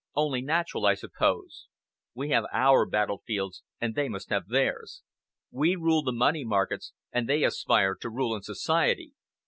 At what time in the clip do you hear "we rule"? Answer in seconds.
5.51-6.01